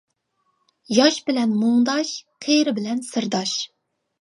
ياش 0.99 1.19
بىلەن 1.27 1.53
مۇڭداش 1.65 2.15
قېرى 2.47 2.77
بىلەن 2.81 3.07
سىرداش. 3.11 3.57